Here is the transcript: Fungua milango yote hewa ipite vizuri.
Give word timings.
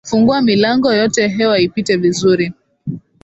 Fungua 0.03 0.41
milango 0.41 0.93
yote 0.93 1.27
hewa 1.27 1.59
ipite 1.59 1.95
vizuri. 1.97 2.53